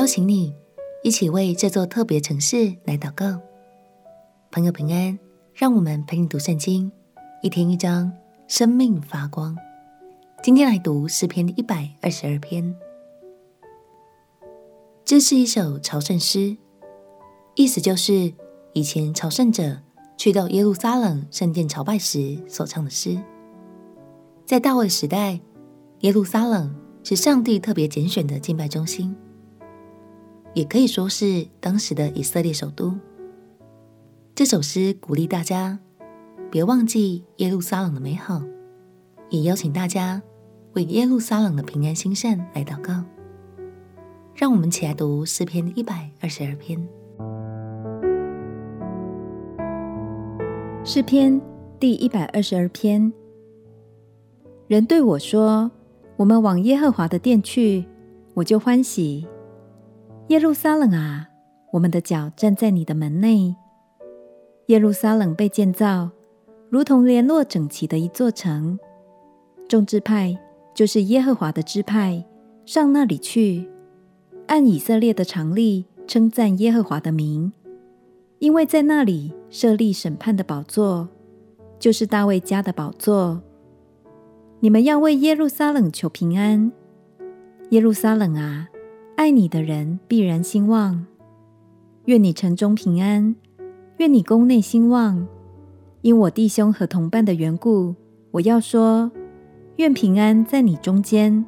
[0.00, 0.54] 邀请你
[1.02, 3.38] 一起为这座特别城市来祷告。
[4.50, 5.18] 朋友平安，
[5.52, 6.90] 让我们陪你读圣经，
[7.42, 8.10] 一天一章，
[8.48, 9.54] 生命发光。
[10.42, 12.74] 今天来读诗篇一百二十二篇。
[15.04, 16.56] 这是一首朝圣诗，
[17.54, 18.32] 意思就是
[18.72, 19.82] 以前朝圣者
[20.16, 23.20] 去到耶路撒冷圣殿朝拜时所唱的诗。
[24.46, 25.38] 在大卫时代，
[25.98, 26.74] 耶路撒冷
[27.04, 29.14] 是上帝特别拣选的敬拜中心，
[30.60, 32.94] 也可以说是当时的以色列首都。
[34.34, 35.78] 这首诗鼓励大家
[36.50, 38.42] 别忘记耶路撒冷的美好，
[39.30, 40.20] 也邀请大家
[40.74, 43.02] 为耶路撒冷的平安兴盛来祷告。
[44.34, 46.86] 让我们起来读诗篇一百二十二篇。
[50.84, 51.40] 诗篇
[51.78, 53.10] 第一百二十二篇。
[54.68, 55.70] 人对我说
[56.18, 57.86] ：“我们往耶和华的殿去，
[58.34, 59.26] 我就欢喜。
[60.30, 61.28] 耶路撒冷啊，
[61.72, 63.56] 我们的脚站在你的门内。”
[64.66, 66.08] 耶路撒冷被建造，
[66.68, 68.78] 如同联络整齐的一座城。
[69.66, 70.38] 众支派
[70.72, 72.24] 就是耶和华的支派，
[72.64, 73.68] 上那里去，
[74.46, 77.52] 按以色列的常例称赞耶和华的名，
[78.38, 81.08] 因为在那里设立审判的宝座，
[81.80, 83.42] 就是大卫家的宝座。
[84.60, 86.70] 你们要为耶路撒冷求平安，
[87.70, 88.68] 耶路撒冷啊，
[89.20, 91.04] 爱你的人必然兴旺。
[92.06, 93.36] 愿你城中平安。
[93.98, 95.28] 愿你宫内兴旺，
[96.00, 97.94] 因我弟兄和同伴的缘故，
[98.30, 99.12] 我要说：
[99.76, 101.44] 愿平安在你中间。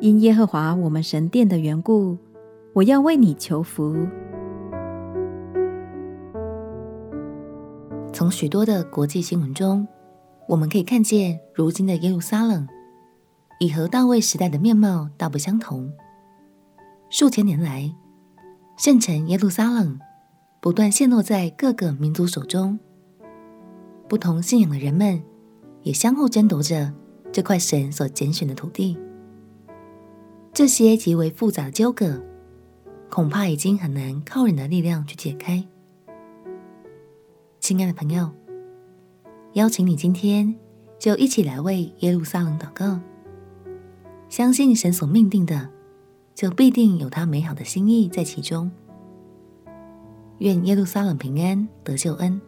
[0.00, 2.18] 因耶和华我们神殿的缘故，
[2.74, 3.96] 我要为你求福。
[8.12, 9.88] 从许多的国际新闻中，
[10.46, 12.68] 我们可以看见，如今的耶路撒冷
[13.60, 15.90] 已和大卫时代的面貌大不相同。
[17.08, 17.94] 数千年来，
[18.76, 19.98] 圣城耶路撒冷。
[20.58, 22.76] 不断陷落在各个民族手中，
[24.08, 25.22] 不同信仰的人们
[25.82, 26.92] 也相互争夺着
[27.30, 28.98] 这块神所拣选的土地。
[30.52, 32.20] 这些极为复杂的纠葛，
[33.08, 35.64] 恐怕已经很难靠人的力量去解开。
[37.60, 38.28] 亲爱的朋友，
[39.52, 40.52] 邀请你今天
[40.98, 42.98] 就一起来为耶路撒冷祷告，
[44.28, 45.70] 相信神所命定的，
[46.36, 48.70] 就必定有他美好的心意在其中。
[50.40, 52.38] 愿耶路撒冷平安得救恩，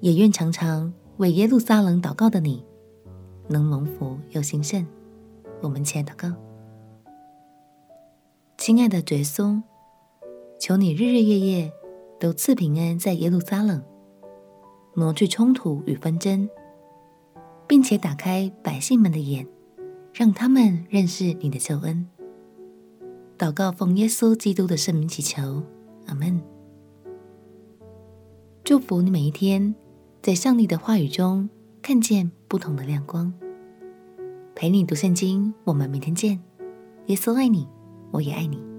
[0.00, 2.64] 也愿常常为耶路撒冷祷告的你，
[3.46, 4.84] 能蒙福又兴盛。
[5.62, 6.32] 我们前祷告，
[8.58, 9.62] 亲爱的耶稣，
[10.58, 11.72] 求你日日夜夜
[12.18, 13.80] 都赐平安在耶路撒冷，
[14.94, 16.48] 挪去冲突与纷争，
[17.68, 19.46] 并且打开百姓们的眼，
[20.12, 22.08] 让他们认识你的救恩。
[23.40, 25.62] 祷告奉耶稣基督的圣名祈求。
[26.04, 26.38] 阿门。
[28.62, 29.74] 祝福你每一天
[30.20, 31.48] 在上帝的话语中
[31.80, 33.32] 看见不同的亮光。
[34.54, 36.38] 陪你读圣经，我们明天见。
[37.06, 37.66] 耶稣爱你，
[38.10, 38.69] 我也爱你。